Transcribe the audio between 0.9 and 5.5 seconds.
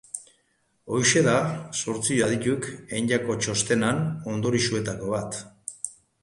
Hori da zortzi adituk egindako txostenaren ondorioetako bat.